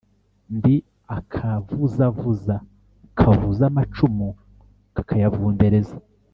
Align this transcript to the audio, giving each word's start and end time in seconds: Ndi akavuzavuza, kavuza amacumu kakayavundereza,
Ndi 0.55 0.75
akavuzavuza, 1.17 2.55
kavuza 3.19 3.63
amacumu 3.71 4.27
kakayavundereza, 4.95 5.97